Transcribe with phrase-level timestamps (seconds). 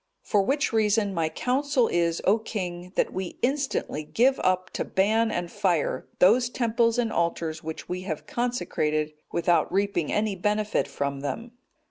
[0.23, 5.29] For which reason my counsel is, O king, that we instantly give up to ban
[5.29, 11.19] and fire those temples and altars which we have consecrated without reaping any benefit from
[11.19, 11.51] them."